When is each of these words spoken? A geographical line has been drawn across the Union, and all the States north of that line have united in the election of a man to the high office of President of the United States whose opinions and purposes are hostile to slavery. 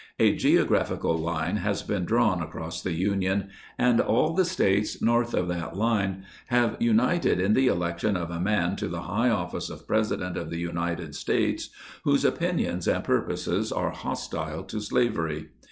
A 0.17 0.33
geographical 0.35 1.15
line 1.15 1.57
has 1.57 1.83
been 1.83 2.05
drawn 2.05 2.41
across 2.41 2.81
the 2.81 2.93
Union, 2.93 3.49
and 3.77 4.01
all 4.01 4.33
the 4.33 4.45
States 4.45 4.99
north 4.99 5.35
of 5.35 5.47
that 5.49 5.77
line 5.77 6.25
have 6.47 6.75
united 6.81 7.39
in 7.39 7.53
the 7.53 7.67
election 7.67 8.17
of 8.17 8.31
a 8.31 8.39
man 8.39 8.75
to 8.77 8.87
the 8.87 9.03
high 9.03 9.29
office 9.29 9.69
of 9.69 9.85
President 9.85 10.37
of 10.37 10.49
the 10.49 10.57
United 10.57 11.13
States 11.13 11.69
whose 12.03 12.25
opinions 12.25 12.87
and 12.87 13.03
purposes 13.03 13.71
are 13.71 13.91
hostile 13.91 14.63
to 14.63 14.81
slavery. 14.81 15.49